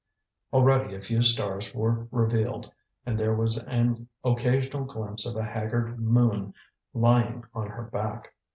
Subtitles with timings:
[0.51, 2.71] Already a few stars were revealed,
[3.05, 6.55] and there was an occasional glimpse of a haggard moon
[6.95, 8.33] lying on her back.